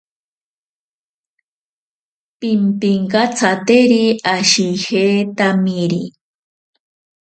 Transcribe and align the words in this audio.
Pimpinkatsateri 2.39 4.03
ashitajetamiri. 4.35 6.03